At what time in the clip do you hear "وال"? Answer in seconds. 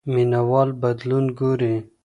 0.49-0.69